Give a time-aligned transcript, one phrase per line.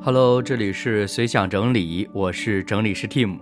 [0.00, 3.38] Hello，这里是随想整理，我是整理师 Tim。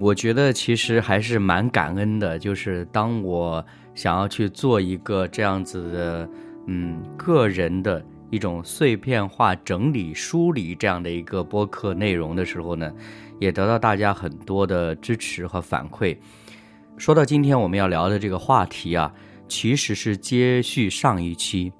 [0.00, 3.64] 我觉得其实还是蛮感恩的，就是当我
[3.94, 6.28] 想要去做一个这样子的，
[6.66, 12.90] 嗯，个人的一种碎片化整理梳理这样的一个播客内容的时候呢，
[13.38, 16.16] 也得到大家很多的支持和反馈。
[16.96, 19.12] 说到今天我们要聊的这个话题啊，
[19.48, 21.70] 其实是接续上一期，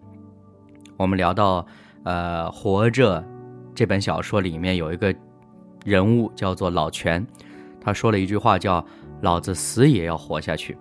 [0.98, 1.66] 我们聊到
[2.04, 3.22] 呃《活着》
[3.74, 5.14] 这本小说里面有一个
[5.86, 7.26] 人物叫做老全。
[7.80, 8.84] 他说了一句话，叫
[9.22, 10.76] “老子死也要活下去”。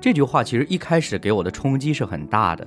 [0.00, 2.64] 这句话其实一开始给我的冲击是很大的。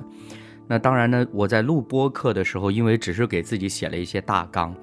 [0.68, 4.74] 那当然呢，我在录播课的时候，因为只是给自己写了一些大纲，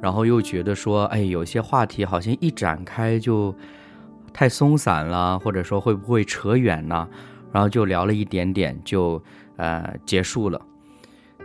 [0.00, 3.54] 然后又觉得说，哎，有些话题好像一展开就
[4.32, 7.08] 太松散了，或者说会不会扯远呢？
[7.52, 9.22] 然后就聊了一点点，就
[9.56, 10.60] 呃结束了。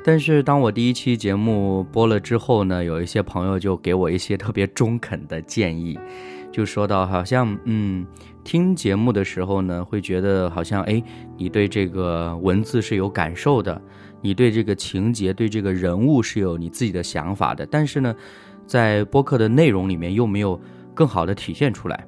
[0.04, 5.98] 但是当我第一期节目播了之后呢，有一些朋友就给我一些特别中肯的建议，
[6.52, 8.06] 就说到好像嗯，
[8.46, 11.04] 听节目的时候呢，会觉得好像哎，
[11.36, 13.82] 你对这个文字是有感受的，
[14.22, 18.16] 你对这个情节、对这个人物是有你自己的想法的，但是呢，
[18.68, 20.62] 在播客的内容里面又没有
[20.94, 22.08] 更好的体现出来，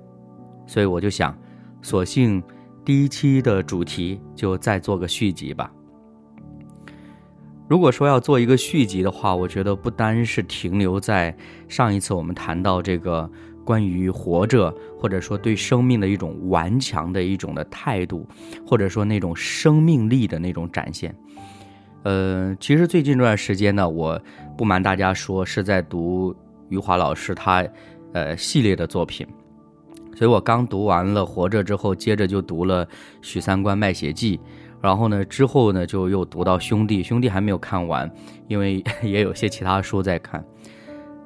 [0.67, 1.35] 所以我就想，
[1.81, 2.41] 索性
[2.85, 5.71] 第一期的主题就再做个续集吧。
[7.67, 11.35] 如果说要做一个续集的话，我觉得不单是停留在
[11.67, 13.29] 上一次我们谈到这个
[13.67, 18.25] 关于活着，或者说对生命的一种顽强的一种的态度，
[18.65, 21.13] 或者说那种生命力的那种展现。
[22.03, 24.17] 呃，其实最近这段时间呢，我
[24.57, 26.33] 不瞒大家说，是在读
[26.69, 27.67] 余华老师他
[28.13, 29.27] 呃系列的作品，
[30.15, 32.85] 所以我刚读完了《活着》之后，接着就读了
[33.21, 34.37] 《许三观卖血记》。
[34.79, 38.09] 然后呢，之后呢，就又读到兄弟，兄弟还没有看完，
[38.47, 40.41] 因为 也有些其他书在看。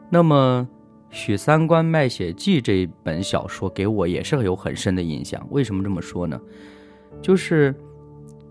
[0.10, 0.68] 那么
[1.12, 5.46] 《许三观卖血记》这一本小说给我也是有很深的印象。
[5.52, 6.40] 为什么这么说呢？
[7.22, 7.76] 就是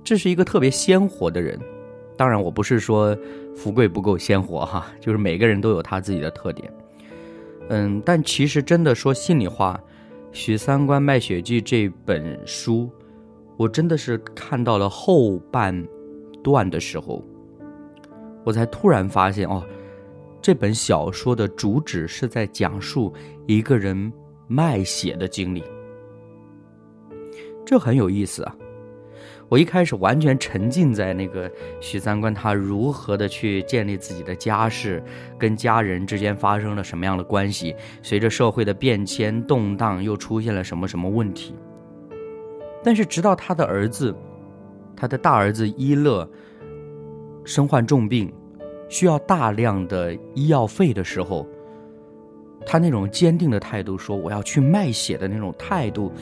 [0.04, 1.58] 这是一个特别鲜活的人。
[2.16, 3.16] 当然，我不是说
[3.56, 6.70] 富贵不够鲜活哈，就是每个人都有他自己的特点。
[7.70, 9.80] 嗯，但其实真的说心里话，
[10.30, 12.90] 《许三观卖血记》这本书。
[13.56, 15.86] 我真的是看到了后半
[16.42, 17.24] 段的时候，
[18.44, 19.62] 我才突然发现哦，
[20.42, 23.12] 这本小说的主旨是在讲述
[23.46, 24.10] 一个人
[24.48, 25.62] 卖血的经历，
[27.64, 28.56] 这很有意思啊！
[29.50, 35.02] 我一开始完全沉浸在那个许三观他如何的去建立自己的家世，
[35.38, 41.54] 跟家人之间发生了什么样的关系，随着社会的变迁动荡，又出现了什么什么问题。
[42.82, 44.14] 但是，直到他的儿子，
[44.96, 46.26] 他的大儿子伊乐
[47.44, 48.32] 身患重病，
[48.90, 51.46] 需要大量的医药费的时候，
[52.66, 56.12] 他那种坚定的态度，说我要去卖血的那种态度，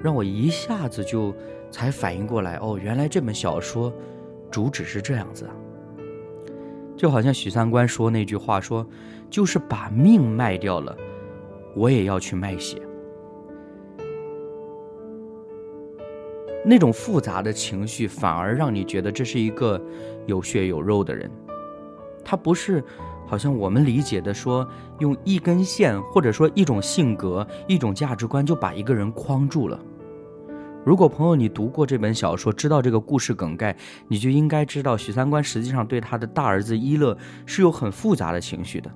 [0.00, 1.34] 让我一下子就
[1.70, 3.92] 才反应过来，哦，原来这本小说
[4.50, 5.56] 主旨是这样子啊！
[6.96, 8.86] 就好像许三观说那句话，说
[9.30, 10.96] 就是把命卖掉了，
[11.74, 12.80] 我也要去卖血。
[16.64, 19.80] 那种复杂的情绪，反而让你觉得这是一个
[20.26, 21.30] 有血有肉的人。
[22.30, 22.84] 他不是
[23.26, 24.68] 好像我们理解的说，
[24.98, 29.80] 用一根线或者说一种性格、一种价值观就把一个人框住了。
[30.84, 33.74] 如果朋友你读过这本小说，知道这个故事梗概，
[34.08, 37.16] 你就应该知道许三观实际上对他的大儿子一乐
[37.46, 38.90] 是有很复杂的情绪的。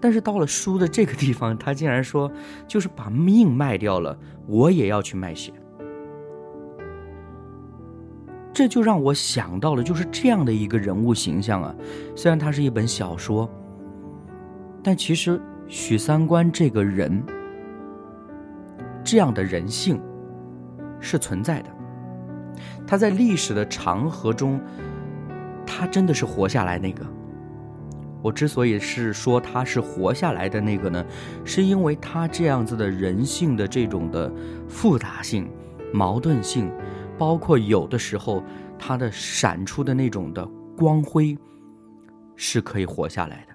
[0.00, 2.32] 但是到了书的这个地方，他竟然说，
[2.66, 5.52] 就是把命卖掉了，我也要去卖血。
[8.58, 11.72] 这就让我想到了，就是这样的一个人物形象啊。
[12.16, 13.48] 虽然它是一本小说，
[14.82, 17.22] 但其实许三观这个人，
[19.04, 20.02] 这样的人性
[20.98, 21.70] 是存在的。
[22.84, 24.60] 他在历史的长河中，
[25.64, 27.06] 他真的是活下来那个。
[28.20, 31.06] 我之所以是说他是活下来的那个呢，
[31.44, 34.28] 是因为他这样子的人性的这种的
[34.66, 35.48] 复杂性、
[35.92, 36.68] 矛盾性。
[37.18, 38.44] 包括有的时候，
[38.78, 41.36] 它的闪出的那种的光辉，
[42.36, 43.48] 是可以活下来的。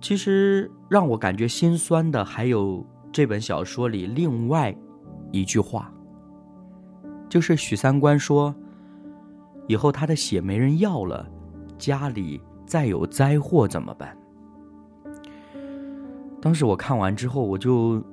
[0.00, 4.76] 其实让我感觉心酸的，还有这本小说里另外
[5.32, 5.90] 一句话，
[7.26, 8.54] 就是许三观说
[9.66, 11.26] ：“以后他的血没人要了，
[11.78, 14.14] 家里再有灾祸怎么办？”
[16.38, 18.04] 当时我看完之后，我就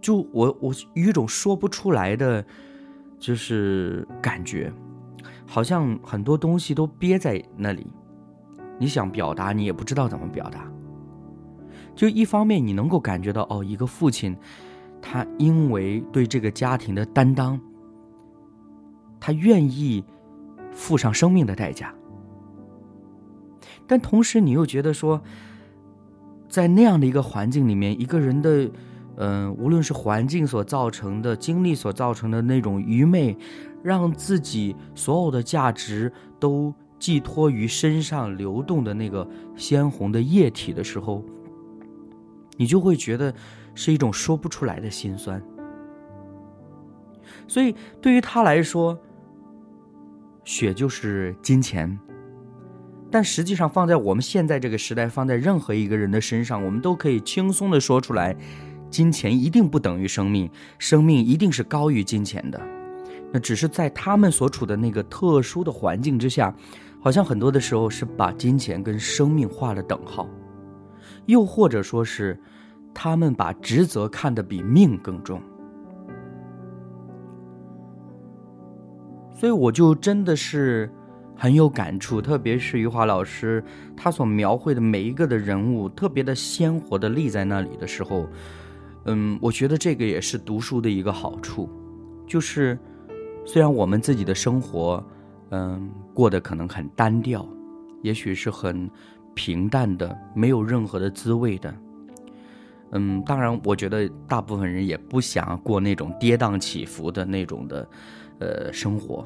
[0.00, 2.44] 就我我有一种说不出来的，
[3.18, 4.72] 就是感觉，
[5.46, 7.86] 好像很多东西都憋在那里，
[8.78, 10.70] 你想表达，你也不知道怎么表达。
[11.94, 14.36] 就一方面，你能够感觉到，哦，一个父亲，
[15.02, 17.60] 他因为对这个家庭的担当，
[19.18, 20.04] 他愿意
[20.70, 21.92] 付上生命的代价。
[23.88, 25.20] 但同时，你又觉得说，
[26.48, 28.70] 在那样的一个环境里面，一个人的，
[29.20, 33.36] 嗯，无论是环境所造成的、经历所造成的那种愚昧，
[33.82, 41.24] 让自己所有的价值都寄托于身上流动的那个鲜红的液体的时候，
[42.56, 43.34] 你就会觉得
[43.74, 45.42] 是一种说不出来的心酸。
[47.48, 48.96] 所以，对于他来说，
[50.44, 51.98] 血就是金钱。
[53.10, 58.36] 但实际上，放在我们现在这个时代，放在任何一个人的身上，我们都可以轻松的说出来：
[58.90, 62.60] 金钱一定不等于生命，生命一定是高于金钱的。
[63.32, 66.54] 那只是在他们所处的那个特殊的环境之下，
[67.00, 70.26] 好像很多的时候是把金钱跟生命画了等号，
[71.26, 72.40] 又或者说是
[72.94, 75.40] 他们把职责看得比命更重。
[79.34, 80.90] 所以我就真的是。
[81.40, 83.62] 很有感触，特别是余华老师
[83.96, 88.26] 他所描绘的每一个的人物，特别的鲜活的立在那里的时候，
[89.10, 91.66] 嗯，我觉得这个也是读书的一个好处，
[92.26, 92.78] 就是
[93.46, 95.02] 虽然我们自己的生活，
[95.48, 97.48] 嗯，过得可能很单调，
[98.02, 98.90] 也许是很
[99.32, 101.74] 平淡的，没有任何的滋味的，
[102.90, 107.88] 嗯，当然，我觉得大部分人也不想过那种跌宕起伏的那种的，
[108.40, 109.24] 呃，生活。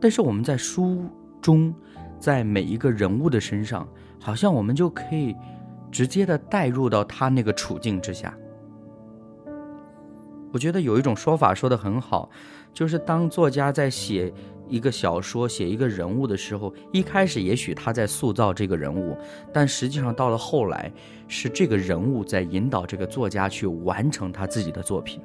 [0.00, 1.04] 但是我们在书
[1.42, 1.74] 中，
[2.18, 3.86] 在每一个人物的身上，
[4.18, 5.36] 好像我们就可以
[5.90, 8.34] 直接的带入到他那个处境之下。
[10.56, 12.30] 我觉得有一种说法说的很好，
[12.72, 14.32] 就是当作家在写
[14.70, 19.14] 一个小说、写一个人物的时候，一开始也许他在塑造这个人物，
[19.52, 20.90] 但实际上到了后来，
[21.28, 25.20] 是这个人物在引导这个作家去完成他自己的作品。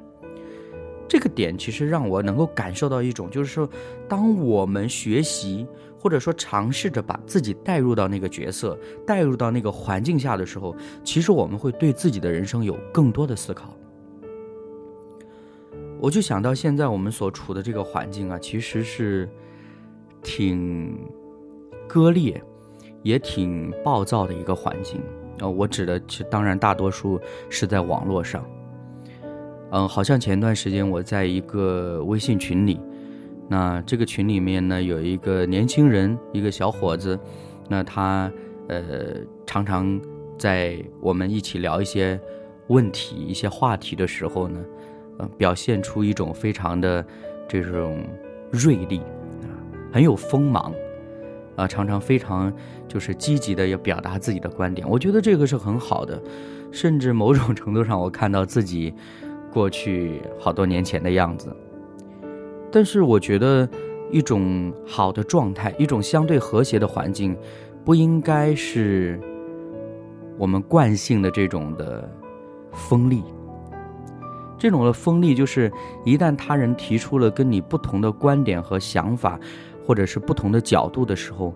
[1.08, 3.66] 这个点其实让我能够感受到一种，就是说，
[4.06, 5.66] 当我们学习
[5.98, 13.74] 或者说尝试着把自己带入到那个角色、带入到那个环境下的时候，其实我们会对自己的人生有更多的思考。
[16.02, 19.28] 我就想到现在我们所处的这个环境啊，其实是
[20.20, 20.98] 挺
[21.86, 22.42] 割裂，
[23.04, 25.00] 也挺暴躁的一个环境
[25.38, 25.46] 啊。
[25.48, 28.44] 我指的，其实当然大多数是在网络上。
[29.70, 32.80] 嗯，好像前段时间我在一个微信群里，
[33.48, 37.16] 那这个群里面呢有一个年轻人，一个小伙子，
[37.68, 38.28] 那他
[38.66, 38.82] 呃
[39.46, 40.00] 常常
[40.36, 42.20] 在我们一起聊一些
[42.66, 44.60] 问题、一些话题的时候呢，
[45.36, 47.04] 表现出一种非常的
[47.48, 48.04] 这种
[48.50, 49.50] 锐利啊，
[49.92, 50.72] 很有锋芒
[51.56, 52.52] 啊，常常非常
[52.88, 54.88] 就是积极的要表达自己的观点。
[54.88, 56.22] 我觉得这个是很好的，
[56.70, 58.92] 甚至某种程度上我看到自己。
[59.52, 61.54] 过去好多年前的样子，
[62.70, 63.68] 但是我觉得
[64.10, 67.36] 一种好的状态，一种相对和谐的环境，
[67.84, 69.20] 不应该是
[70.38, 72.10] 我们惯性的这种的
[72.72, 73.22] 锋利。
[74.62, 75.72] 这种的锋利，就是
[76.04, 79.36] 一旦他人提出了跟你不同的观点和想法，
[79.84, 81.52] 或者是不同的角度的时候，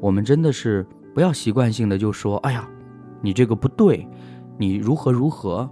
[0.00, 0.84] 我们真的是
[1.14, 2.68] 不要习惯性的就说：“哎呀，
[3.20, 4.08] 你这个不对，
[4.58, 5.70] 你如何如何。”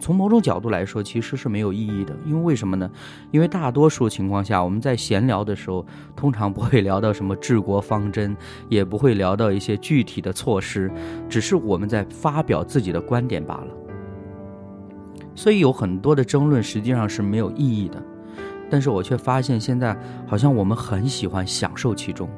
[0.00, 2.90] 从某种角度来说，其实是没有意义的，因为为什么呢？
[3.30, 8.36] 因为大多数情况下，我们在闲聊的时候，通常不会聊到什么治国方针，
[8.68, 10.90] 也不会聊到一些具体的措施，
[11.28, 13.87] 只是我们在发表自己的观点罢了。
[15.38, 18.02] 所以有很多的争论实际上是没有意义的，
[18.68, 22.28] 但是我却发现现在好像我们很喜欢享受其中，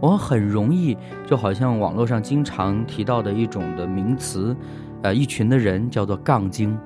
[0.00, 4.56] 我们很容易就好像网络上经常提到的一种的名词。
[5.02, 6.76] 呃，一群的人叫做杠精，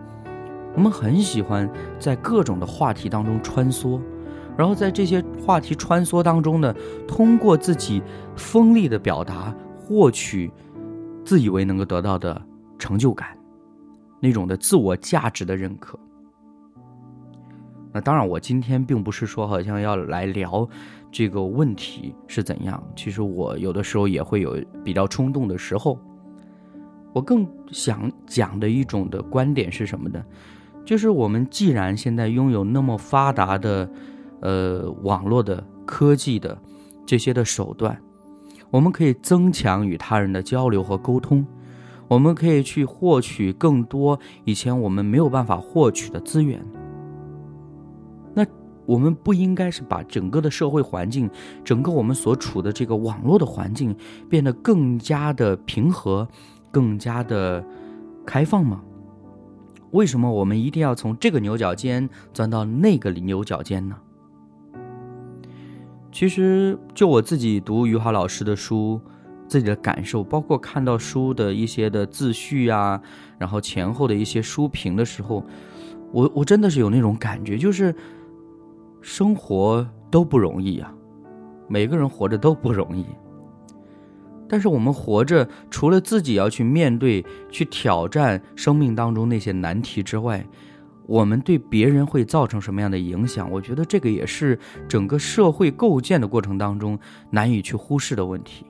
[0.74, 1.66] 我们很喜欢
[1.98, 3.98] 在各种的话题当中穿梭，
[4.58, 6.74] 然后在这些话题穿梭当中呢，
[7.08, 8.02] 通过自己
[8.36, 10.52] 锋利的表达，获取
[11.24, 12.40] 自以为能够得到的
[12.78, 13.33] 成就感，
[14.24, 15.98] 那种的自我价值的认可。
[17.92, 20.66] 那当然，我今天并不是说好像要来聊
[21.12, 25.98] 这个问题是怎样，其实我有的时候也会有比较冲动的时候。
[27.12, 30.24] 我更想讲的一种的观点是什么呢？
[30.84, 33.88] 就是我们既然现在拥有那么发达的，
[34.40, 36.58] 呃，网络的科技的
[37.06, 37.96] 这些的手段，
[38.70, 41.46] 我们可以增强与他人的交流和沟通，
[42.14, 46.64] 我们可以去获取更多以前我们没有办法获取的资源。
[48.32, 48.46] 那
[48.86, 51.28] 我们不应该是把整个的社会环境，
[51.64, 53.96] 整个我们所处的这个网络的环境
[54.30, 56.28] 变得更加的平和，
[56.70, 57.64] 更加的
[58.24, 58.80] 开放吗？
[59.90, 63.96] 为什么我们一定要从这个牛角尖钻到那个牛角尖呢？
[66.12, 69.00] 其实，就我自己读余华老师的书，
[69.46, 73.00] 自己的感受，包括看到书的一些的自序啊，
[73.38, 75.44] 然后前后的一些书评的时候，
[76.12, 77.94] 我我真的是有那种感觉，就是
[79.00, 80.92] 生活都不容易啊，
[81.68, 83.04] 每个人活着都不容易。
[84.46, 90.46] 但是我们活着，除了自己要去面对、去挑战生命当中那些难题之外，
[91.06, 93.50] 我们对别人会造成什么样的影响？
[93.50, 96.98] 我觉得这个也是整个社会构建的过程当中
[97.30, 98.66] 难以去忽视的问题。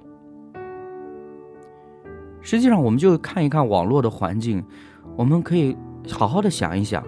[2.44, 4.62] 实际上，我们就看一看网络的环境，
[5.16, 5.74] 我们可以
[6.10, 7.02] 好好的想一想，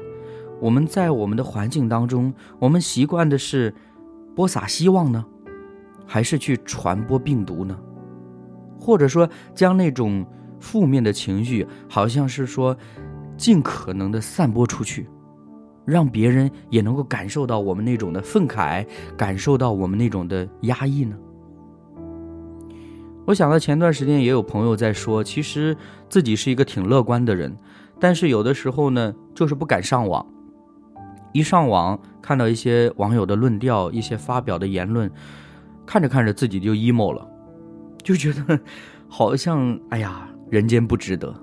[0.60, 3.72] 我们在我们的环境当中，我们习惯的是
[4.34, 5.22] 播撒希望呢，
[6.06, 7.78] 还是去传播病毒呢？
[8.80, 10.24] 或者说，将那种
[10.58, 12.74] 负面的情绪，好像是说，
[13.36, 15.06] 尽可能的散播出去，
[15.84, 18.86] 让别人也能够感受到我们那种的愤慨，
[19.18, 21.14] 感受到我们那种的压抑呢？
[23.26, 25.76] 我想到前段时间也有朋友在说，其实
[26.08, 27.56] 自己是一个挺乐观的人，
[27.98, 30.24] 但是有的时候呢，就是不敢上网。
[31.32, 35.10] 一上网看到一些网友的论调，一些发表的言论，
[35.84, 37.28] 看着看着自己就 emo 了。
[38.04, 38.60] 就觉得
[39.08, 41.34] 好像哎呀，人间不值得。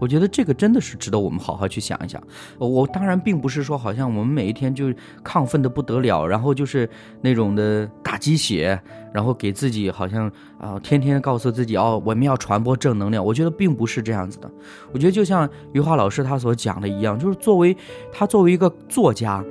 [0.00, 2.22] 我觉得这个真的是值得我们好好去想一想。
[2.58, 4.92] 我当然并不是说好像我们每一天就
[5.24, 6.88] 亢奋的不得了，然后就是
[7.20, 8.80] 那种的打鸡血，
[9.12, 13.24] 然后给自己好像啊天天告诉自己哦，我们要传播正能量。
[13.24, 14.50] 我觉得并不是这样子的。
[14.92, 17.76] 我觉得就像余华老师他所讲的一样，就是作为
[18.12, 19.44] 他作为一个作家，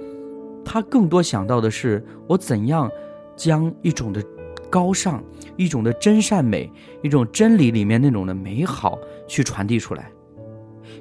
[0.63, 2.89] 他更多想到的是我怎样
[3.35, 4.23] 将一种的。
[4.69, 5.23] 高尚
[5.55, 6.69] 一种的真善美，
[7.01, 10.11] 一种真理里面那种的美好去传递出来，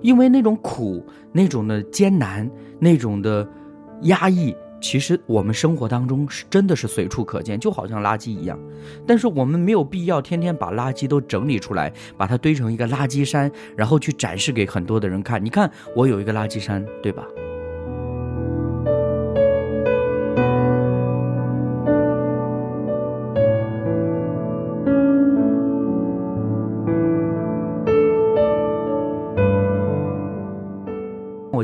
[0.02, 3.48] 因为那种苦、那种的艰难、那种的
[4.02, 8.58] 压抑，其实我们生活当中是真的是随处可见，就好像垃圾一样。
[9.06, 15.44] 但是我们没有必要天天把垃圾都整理出来，把它堆成一个垃圾山，然后去展示给很多的人看。
[15.44, 17.26] 你看，我有一个垃圾山，对吧？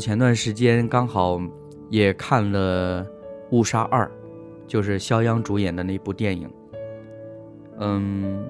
[0.02, 1.40] 前段时间刚好
[1.88, 3.04] 也看了
[3.52, 4.04] 《误杀二》，
[4.66, 6.50] 就是肖央主演的那部电影。
[7.78, 8.44] 嗯，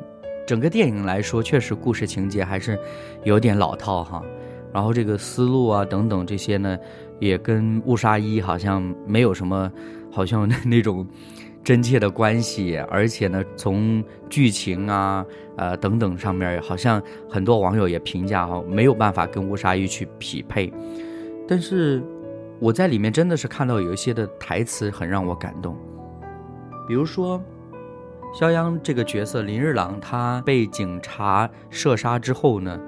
[0.47, 2.79] 整个电影来说，确实故事情节还是
[3.25, 4.25] 有点老套哈。
[4.73, 6.79] 然后这个思路啊等等这些呢，
[7.21, 9.71] 也跟《误杀一》好像没有什么，
[10.11, 11.07] 好像那种
[11.63, 12.79] 真切的关系。
[12.89, 15.23] 而且呢，从剧情啊
[15.59, 20.73] 呃等等上面，好像很多网友也评价哈，没有办法跟《误杀一》去匹配。
[21.47, 22.03] 但是，
[22.61, 25.77] 我在里面真的是看到有一些的台词很让我感动，
[26.87, 27.43] 比如说，
[28.33, 32.81] 肖央这个角色林日朗，他被警察射杀之后呢，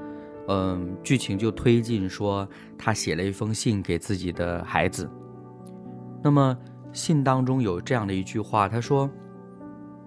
[0.49, 5.11] 嗯，剧情就推进说他写了一封信给自己的孩子。
[6.23, 6.57] 那么
[6.93, 9.11] 信当中有这样的一句话，他说：“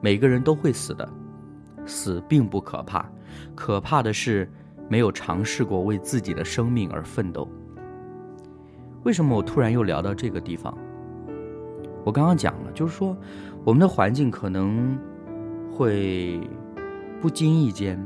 [0.01, 1.07] 每个人都会死的，
[1.85, 3.07] 死并不可怕，
[3.53, 4.49] 可怕的是
[4.89, 7.47] 没有尝试过为自己的生命而奋斗。”
[9.07, 10.77] 为什么我突然又聊到这个地方？
[12.03, 13.15] 我刚刚讲了，就是说，
[13.63, 14.99] 我们的环境可能
[15.71, 16.41] 会
[17.21, 18.05] 不经意间，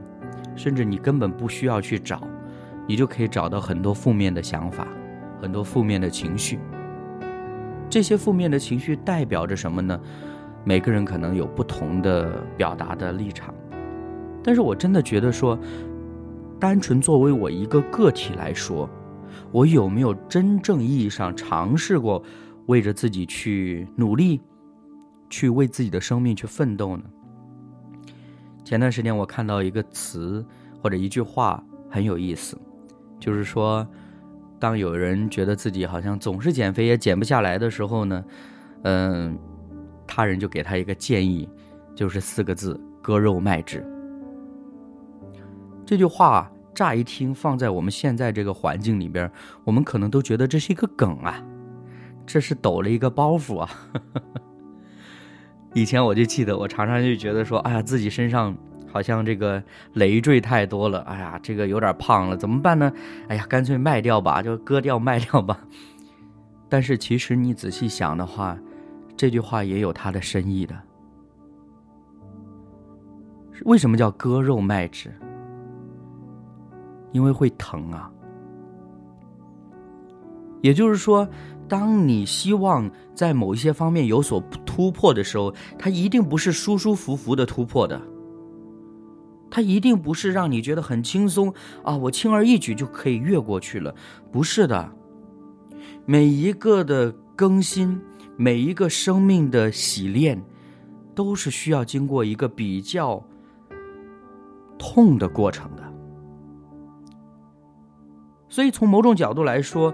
[0.55, 2.21] 甚至你根本不需要去找，
[2.87, 4.87] 你就可以找到很多负面的想法，
[5.41, 6.59] 很多负面的情绪。
[7.89, 9.99] 这些负面的情绪代表着什么呢？
[10.63, 13.51] 每个人可能有不同的表达的立场，
[14.43, 15.57] 但是我真的觉得说，
[16.59, 18.87] 单纯作为我一个个体来说。
[19.51, 22.23] 我有没有真正意义上尝试过
[22.67, 24.41] 为着自己去努力，
[25.29, 27.03] 去为自己的生命去奋斗呢？
[28.63, 30.45] 前段时间我看到一个词
[30.81, 32.57] 或者一句话很有意思，
[33.19, 33.85] 就是说，
[34.59, 38.23] 当有人觉得自己好像总是减肥也减不下来的时候呢，
[38.83, 39.37] 嗯，
[40.07, 41.49] 他人就给他一个建议，
[41.95, 43.85] 就是四个字：割肉卖脂。
[45.85, 46.51] 这句话。
[46.73, 49.29] 乍一听，放在我们现在这个环境里边，
[49.63, 51.43] 我们可能都觉得这是一个梗啊，
[52.25, 53.69] 这是抖了一个包袱啊。
[55.73, 58.55] 以前我就记得，我常常就觉得说，哎呀，自己身上
[58.91, 59.61] 好像这个
[59.93, 62.91] 累赘太多了，哎呀，这个有点胖了，怎么办呢？
[63.27, 65.59] 哎呀，干脆卖掉吧，就割掉卖掉吧。
[66.69, 68.57] 但是其实你仔细想的话，
[69.17, 70.73] 这句话也有它的深意的。
[73.65, 75.13] 为什么叫割肉卖脂？
[77.11, 78.11] 因为会疼啊。
[80.61, 81.27] 也就是说，
[81.67, 87.99] 当你希望在某一些方面有所突破的时候，它一定不是舒舒服服的突破的。
[89.49, 91.53] 它一定不是让你觉得很轻松
[91.83, 93.93] 啊，我轻而易举就可以越过去了。
[94.31, 94.89] 不是的，
[96.05, 97.99] 每一个的更新，
[98.37, 100.41] 每一个生命的洗炼，
[101.13, 103.21] 都是需要经过一个比较
[104.77, 105.90] 痛的过程的。
[108.51, 109.89] 所以从某种角度来说，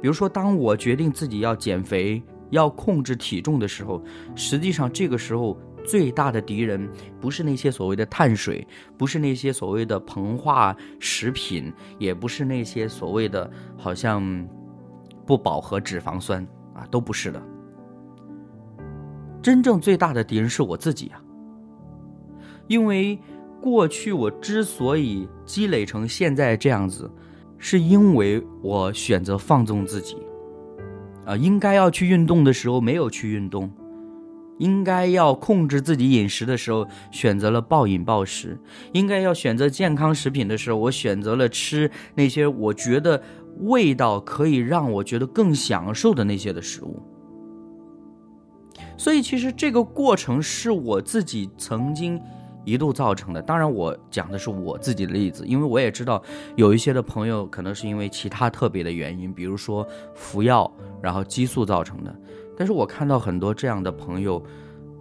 [0.00, 4.02] 比如说，当我决定自己要减肥、要控制体重的时候，
[4.34, 5.56] 实际上这个时候。
[5.84, 6.86] 最大的敌人
[7.18, 8.66] 不是那些所谓的碳水，
[8.98, 14.46] 不是那些所谓的膨化食品，也不是那些所谓的好像
[15.24, 17.42] 不饱和脂肪酸啊，都不是的。
[19.40, 21.22] 真正最大的敌人是我自己啊！
[22.66, 23.18] 因为
[23.62, 27.10] 过去我之所以积累成现在这样子，
[27.58, 30.16] 是因为我选择放纵自己
[31.26, 33.70] 啊，应该要去运动的时候没有去运动。
[34.58, 38.58] 应该要控制自己饮食的时候，选择了暴饮暴食；
[38.92, 43.22] 应该要选择健康食品的时候，我选择了吃那些我觉得
[43.60, 47.00] 味道可以让我觉得更享受的那些的食物。
[48.96, 52.20] 所以，其实这个过程是我自己曾经
[52.68, 53.40] 一度造成的。
[53.40, 56.22] 当然，我讲的是我自己的例子，因为我也知道
[56.56, 60.70] 有一些的朋友可能是因为其他特别的原因，比如说服药，
[61.00, 62.14] 然后激素造成的。
[62.56, 64.42] 但是我看到很多这样的朋友，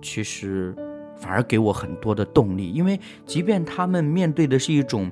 [0.02, 0.76] 其实
[1.16, 5.12] 反而给我很多的动力，因为即便他们面对的是一种，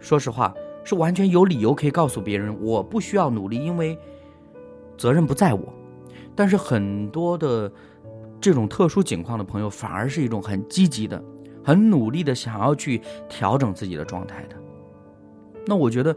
[0.00, 3.98] 说实话是完全有理由可以告诉别人我不需要努力，因为
[4.96, 5.72] 责任不在我。
[6.34, 7.70] 但是很多的
[8.40, 11.22] 这种特殊情况的朋友，反而是一种很积极的、
[11.64, 14.56] 很努力的想要去调整自己的状态的。
[15.66, 16.14] 那我觉得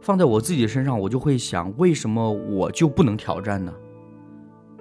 [0.00, 3.72] 放在我自己身上，我就会想，为什么我就不能挑战呢？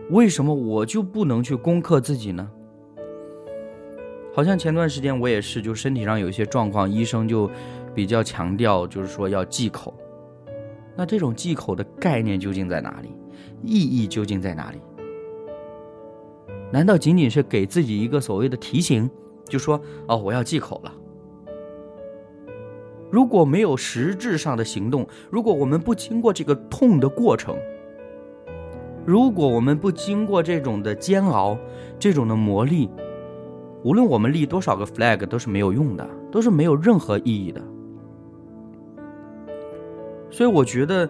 [0.09, 2.49] 为什么我就不能去攻克自己呢？
[4.33, 7.49] 好像前段时间我也是，就身体上有一些状况，医生就
[7.93, 9.93] 比较强调，就是说要忌口。
[10.95, 13.09] 那这种忌口的概念究竟在哪里？
[13.63, 14.79] 意义究竟在哪里？
[16.71, 19.09] 难道仅仅是给自己一个所谓的提醒，
[19.47, 20.93] 就说哦我要忌口了？
[23.09, 27.55] 如果没有实质上的行动，如果我们不经过这个痛的过程，
[29.05, 31.57] 如果我们不经过这种的煎熬，
[31.97, 32.89] 这种的磨砺，
[33.83, 37.61] 无论我们立多少个 flag 都是没有用的，都是没有任何意义的。
[40.29, 41.09] 所以我觉得，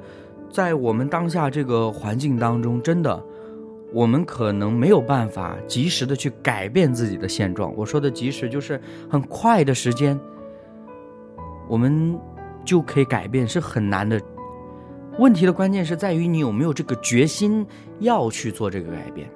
[0.52, 3.20] 在我们当下这个环境当中，真的，
[3.94, 7.74] 我们可能没有办法及时的去改变自己的现状。
[7.76, 10.20] 我说的及时，就是很快的时间，
[11.68, 12.20] 我们
[12.66, 14.22] 就可以改变，是很难的。
[15.20, 17.66] 问题的关键是在于你有没有这个决心
[18.00, 19.30] 要去做这个改变。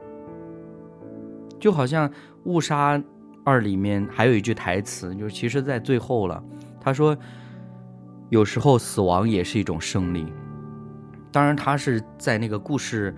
[1.59, 2.09] 就好像
[2.43, 3.01] 《误杀
[3.43, 6.43] 二》里面还有一句台词，就是其实在最后了，
[6.79, 7.17] 他说
[8.29, 10.25] ：“有时候死亡也是一种胜利。”
[11.31, 13.15] 当然，他是在那个故事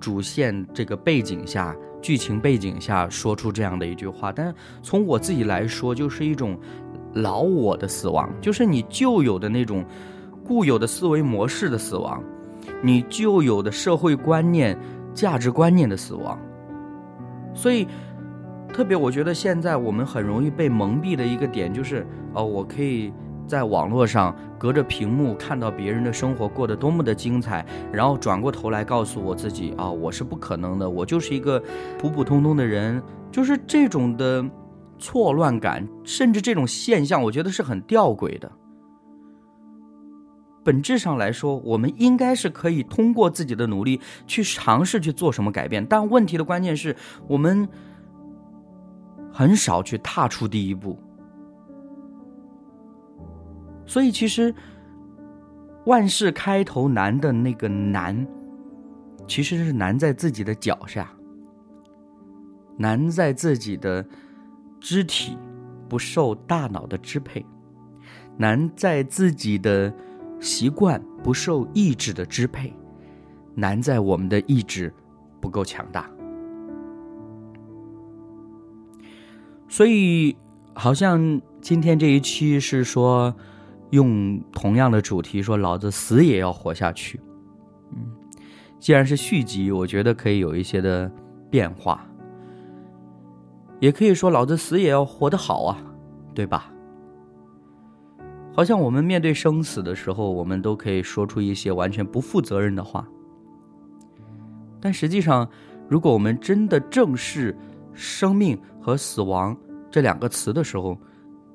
[0.00, 4.32] 主线这个背景下、剧情背景下说出这样的一句话。
[4.32, 6.58] 但从我自己来说，就是一种
[7.14, 9.84] 老我的死亡，就是你旧有的那种。
[10.44, 12.24] 固有的思维模式的死亡，
[12.82, 14.74] 你旧有的社会观念、
[15.12, 16.40] 价值观念的死亡。
[17.52, 17.86] 所以，
[18.72, 23.12] 特别我觉得现在我们很容易被蒙蔽的一个点就是，哦，我可以
[23.48, 31.60] 在网络上隔着屏幕看到别人的生活过得多么的精彩，然后转过头来告诉我自己，啊，我是不可能的，我就是一个
[31.98, 34.44] 普普通通的人，就是这种的
[34.98, 38.52] 错乱感，甚至这种现象，我觉得是很吊诡的。
[40.62, 46.94] 本质上来说，我们应该是可以通过自己的努力去尝试去做什么改变，但问题的关键是
[47.26, 47.66] 我们
[49.32, 50.98] 很少去踏出第一步。
[53.88, 54.54] 所以，其实
[55.86, 58.24] 万事开头难的那个难，
[59.26, 61.10] 其实是难在自己的脚下，
[62.76, 64.06] 难在自己的
[64.78, 65.36] 肢体
[65.88, 67.44] 不受大脑的支配，
[68.36, 69.92] 难在自己的。
[70.40, 72.72] 习惯不受意志的支配，
[73.56, 74.94] 难在我们的意志
[75.40, 76.08] 不够强大。
[79.66, 80.36] 所以，
[80.74, 83.34] 好像今天这一期是说
[83.90, 87.20] 用同样的主题，说老子死也要活下去。
[87.92, 88.06] 嗯，
[88.78, 91.10] 既然是续集，我觉得可以有一些的
[91.50, 92.06] 变化，
[93.80, 95.78] 也可以说老子死也要活得好啊，
[96.34, 96.72] 对吧？
[98.54, 103.06] 好像我们面对生死的时候，我们都可以说出一些完全不负责任的话。
[104.80, 105.48] 但实际上，
[105.88, 107.56] 如果我们真的正视
[107.92, 109.56] 生命和死亡
[109.90, 110.98] 这两个词的时候，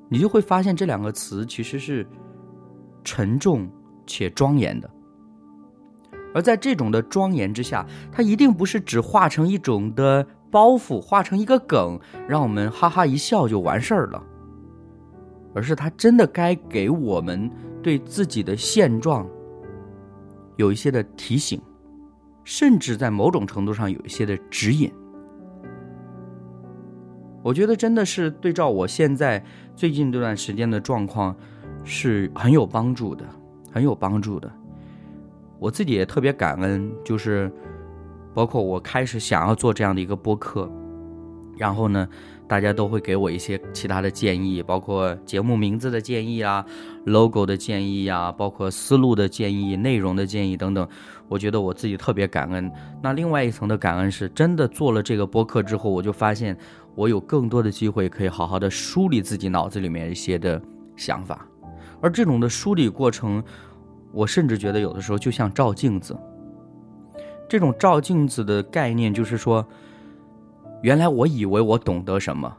[0.09, 2.07] 你就会发现这两个词其实是
[3.03, 3.69] 沉重
[4.05, 4.89] 且庄严的。
[6.33, 14.23] 而在这种的庄严之下，它一定不是只化成一种的包袱，化成一个梗，让我们哈哈一笑就完事儿了。
[15.55, 17.47] 而是他真的该给我们
[17.83, 19.29] 对自己的现状
[20.57, 21.61] 有一些的提醒，
[22.43, 24.91] 甚至在某种程度上有一些的指引。
[27.43, 31.35] 我觉得真的是对照我现在最近这段时间的状况
[31.83, 33.25] 是很有帮助的，
[33.71, 34.51] 很有帮助的。
[35.59, 37.51] 我自己也特别感恩，就是
[38.33, 40.69] 包括我开始想要做这样的一个播客，
[41.57, 42.07] 然后呢。
[42.45, 46.63] 大家都会给我一些其他的建议，包括节目名字的建议啊
[47.05, 50.87] ，logo 的建议呀，包括思路的建议、内容的建议等等。
[51.29, 52.69] 我觉得我自己特别感恩。
[53.01, 56.55] 那另外一层的感恩是真的做了这个播客之后，我就发现
[56.95, 60.61] 我有更多的机会可以好好的梳理自己脑子里面一些的
[60.97, 61.47] 想法。
[62.03, 63.41] 而这种的梳理过程，
[64.11, 66.15] 我甚至觉得有的时候就像照镜子。
[67.49, 69.65] 这种照镜子的概念就是说。
[70.81, 72.53] 原来我以为我懂得什么，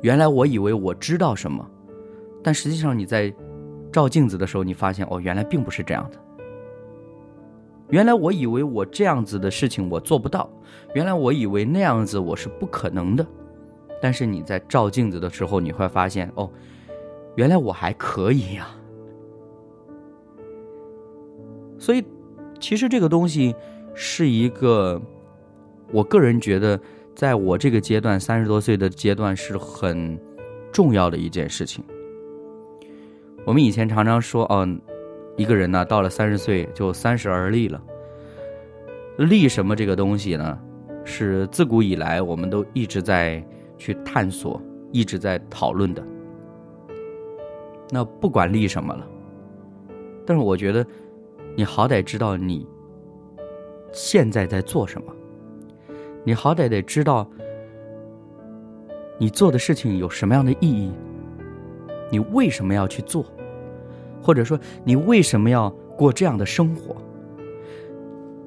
[0.00, 1.68] 原来我以为我知道什么，
[2.40, 3.34] 但实际上你在
[3.90, 6.18] 照镜子的时候，你发现哦，原来并不是这样的。
[7.88, 10.48] 原来我以为我这样子的事情我做不到，
[10.94, 13.26] 原来我以为那样子我是不可能的，
[14.00, 16.48] 但是你在照镜子的时候，你会发现哦，
[17.38, 18.68] 原来我还可以呀。
[21.78, 22.04] 所以，
[22.58, 23.54] 其实这个东西
[23.94, 25.00] 是一个，
[25.92, 26.78] 我个人觉得。
[27.14, 30.16] 在我这个阶段，三十多岁的阶段是很
[30.70, 31.82] 重要的一件事情。
[33.44, 34.64] 我们以前常常说，哦，
[35.36, 37.82] 一个人呢，到了三十岁就三十而立了。
[39.16, 40.56] 立什么这个东西呢？
[41.04, 43.44] 是自古以来我们都一直在
[43.76, 46.06] 去探索、一直在讨论的。
[47.90, 49.06] 那不管立什么了，
[50.26, 50.86] 但是我觉得，
[51.56, 52.66] 你好歹知道你
[53.92, 55.12] 现在在做什么。
[56.24, 57.26] 你好歹得知道，
[59.16, 60.92] 你做的事情有什么样的意义，
[62.10, 63.24] 你为什么要去做，
[64.22, 66.94] 或者说你为什么要过这样的生活？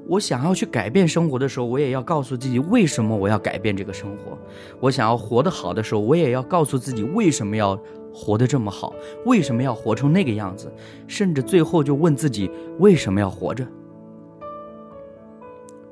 [0.08, 4.38] 我想要去改变生活的时候，我也要告诉自己为什么我要改变这个生活。
[4.80, 7.80] 我想要活得好的时候，我也要告诉自己为什么要
[8.14, 8.94] 活得这么好，
[9.26, 10.72] 为什么要活成那个样子，
[11.08, 13.66] 甚至最后就问自己为什么要活着。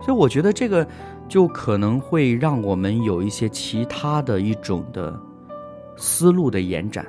[0.01, 0.87] 所以我觉得这个。
[1.29, 5.15] 就可能会让我们有一些其他的一种的
[5.95, 7.05] 思路的延展。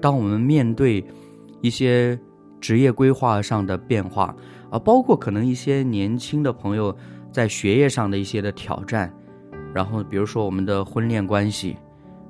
[0.00, 1.04] 当我们面对
[1.60, 2.18] 一些
[2.60, 4.34] 职业规划上的变化
[4.68, 6.92] 啊，包括可能一些年轻的朋友
[7.30, 9.14] 在学业上的一些的挑战，
[9.72, 11.76] 然后比如说我们的婚恋关系，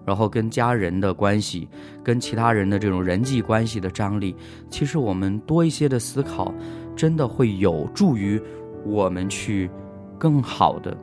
[0.05, 1.69] 然后跟家人的关系，
[2.03, 4.35] 跟其他人的这种人际关系的张力，
[4.69, 6.55] 其实我们多一些的思考，
[6.95, 8.41] 真的会有助于
[8.85, 9.71] 我们去。
[10.19, 10.97] 更好的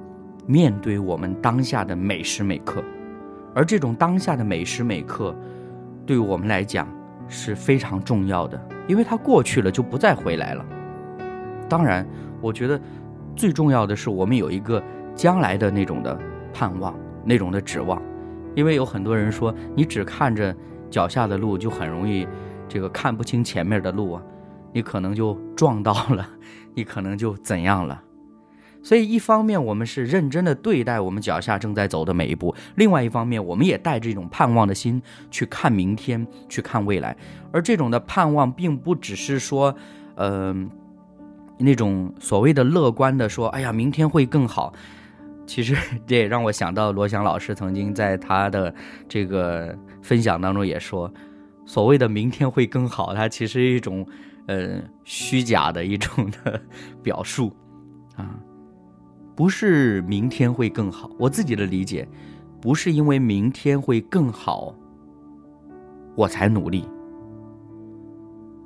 [0.47, 2.81] 面对我们当下的每时每刻，
[3.53, 5.35] 而这种当下的每时每刻，
[6.05, 6.87] 对我们来讲
[7.27, 8.57] 是非常重要的，
[8.87, 10.65] 因为它过去了就不再回来了。
[11.67, 12.07] 当然，
[12.39, 12.79] 我觉得
[13.35, 14.81] 最重要的是我们有一个
[15.13, 16.17] 将来的那种的
[16.53, 18.01] 盼望，那种的指望，
[18.55, 20.55] 因为有很多人说你只看着
[20.89, 22.27] 脚下的路，就很容易
[22.67, 24.21] 这个看不清前面的路啊，
[24.73, 26.27] 你可能就撞到了，
[26.73, 28.03] 你可能就怎样了。
[28.81, 37.15] 所以，一方面我们是认真的对待我们脚下正在走的每一步；另外一方面，我们也带着一种盼望的心去看明天，去看未来。
[37.51, 39.75] 而这种的盼望，并不只是说，
[40.15, 40.69] 嗯，
[41.57, 44.73] 那种所谓的乐观的说：“哎呀，明天会更好。”
[45.49, 48.71] 其实 这也让我想到罗翔老师曾经在他的
[49.07, 51.11] 这个分享当中也说
[51.65, 54.07] ：“所谓的明天会更好，它其实是一种，
[54.45, 56.61] 呃，虚假的一种的
[57.01, 57.51] 表述，
[58.15, 58.39] 啊。”
[59.35, 62.07] 不是明天会更好，我自己的理解，
[62.61, 64.75] 不是因为明天会更好，
[66.13, 66.85] 我才努力，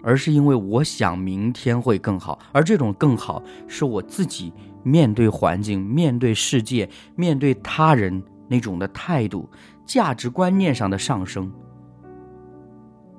[0.04, 4.52] 而是因为我想明天会更好，而这种更好是我自己
[4.84, 9.50] 面对环境、面对世界、面对他人那种的态度、
[9.86, 11.50] 价值观念上的上升，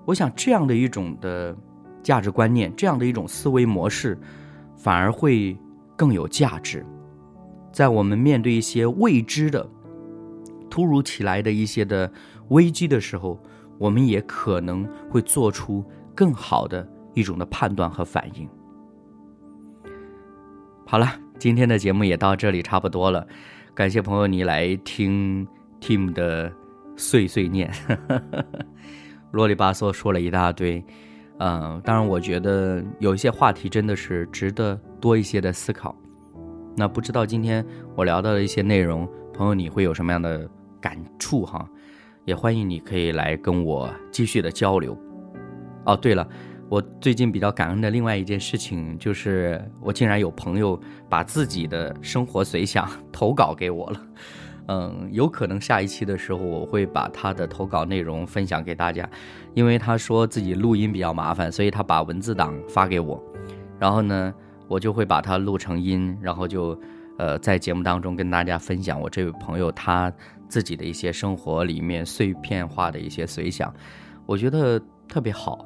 [0.04, 1.56] 我想这样的一种的
[2.02, 4.18] 价值观念，这样的一种思维模式，
[4.76, 5.56] 反而会
[5.96, 6.84] 更有价值。
[7.72, 9.66] 在我们面对一些未知的、
[10.68, 12.12] 突如其来的一些的
[12.48, 13.40] 危机的时候，
[13.78, 15.82] 我们也可能会做出
[16.14, 18.48] 更好的一种的判断和反应。
[20.86, 23.26] 好了，今天的节目也到这里差不多了，
[23.74, 25.46] 感谢朋友你来听
[25.80, 26.52] Tim 的
[26.96, 27.72] 碎碎念，
[29.32, 30.84] 啰里吧嗦说了一大堆，
[31.38, 35.96] 嗯，当然我觉得有一些话题真的是值得多一些的思考。
[36.76, 37.64] 那不知道今天
[37.96, 40.48] 我聊到的一些内容，朋友你会有什么样的
[40.80, 41.66] 感触哈？
[42.24, 44.96] 也欢迎你可以来跟我继续的交流。
[45.86, 46.26] 哦，对了。
[46.70, 54.00] 我最近比较感恩的另外一件事情，就是我竟然有朋友把自己的生活随想 投稿给我了。
[54.68, 59.08] 嗯，有可能下一期的时候我会把他的投稿内容分享给大家，
[59.52, 63.22] 因为他说自己录音比较麻烦，所以他把文字档发给我，
[63.78, 64.34] 然后呢，
[64.66, 66.80] 我就会把它录成音，然后就
[67.18, 70.10] 呃在节目当中跟大家分享我这位朋友他
[70.48, 73.72] 自己的一些生活里面碎片化的一些随想，
[74.24, 75.64] 我觉得特别好。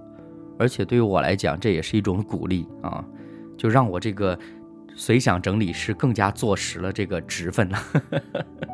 [0.58, 3.04] 而且对于我来讲，这也是一种鼓励啊，
[3.56, 4.38] 就让我这个
[4.96, 7.78] 随想整理师更加坐实了这个职分了。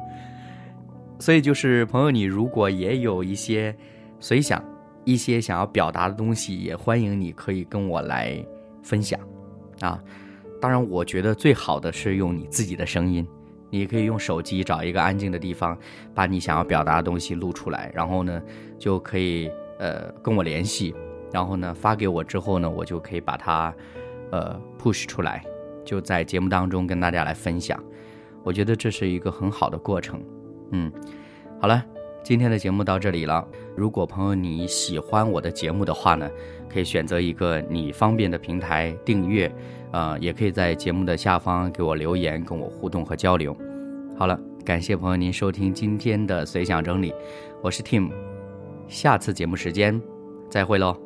[1.20, 3.74] 所以就是朋友，你如果也有一些
[4.18, 4.62] 随想、
[5.04, 8.44] 一些想要表达的东西，也欢迎你可以跟我来
[8.82, 9.20] 分享
[9.80, 10.02] 啊。
[10.60, 13.26] 当然，我觉得最好的是用你自己的声音，
[13.70, 15.78] 你可以用手机找一个安静的地方，
[16.14, 18.42] 把你想要表达的东西录出来，然后呢，
[18.78, 20.94] 就可以呃跟我联系。
[21.34, 23.74] 然后呢，发给我之后呢，我就可以把它，
[24.30, 25.44] 呃，push 出来，
[25.84, 27.76] 就在节目当中跟大家来分享。
[28.44, 30.22] 我觉得这是一个很好的过程。
[30.70, 30.92] 嗯，
[31.60, 31.84] 好了，
[32.22, 33.44] 今天的节目到这里了。
[33.76, 36.30] 如果朋友你喜欢我的节目的话呢，
[36.72, 39.52] 可以选择一个你方便的平台订阅，
[39.90, 43.56] 呃，也可以在节目的下方给我留言，跟我互动和交流。
[44.16, 47.12] 好了，感谢朋友您收听今天的随想整理，
[47.60, 48.12] 我是 Tim，
[48.86, 50.00] 下次节目时间
[50.48, 51.03] 再会喽。